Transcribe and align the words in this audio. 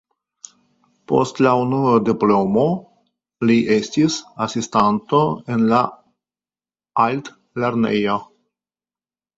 Post 1.11 1.41
la 1.47 1.51
unua 1.63 1.91
diplomo 2.07 2.63
li 3.51 3.59
estis 3.77 4.19
asistanto 4.49 5.23
en 5.57 5.71
la 5.75 5.85
altlernejo. 7.07 8.21